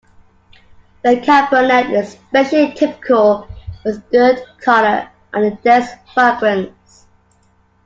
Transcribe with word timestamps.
The 1.03 1.17
Cabernet 1.17 1.91
is 1.91 2.15
especially 2.15 2.73
typical, 2.73 3.47
with 3.85 4.09
good 4.09 4.41
color 4.59 5.07
and 5.31 5.45
a 5.45 5.51
dense 5.57 5.91
fragrance. 6.15 7.05